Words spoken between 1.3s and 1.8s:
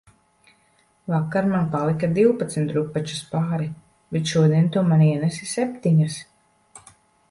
man